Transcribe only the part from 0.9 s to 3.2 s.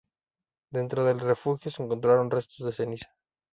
del refugio se encontraron restos de ceniza.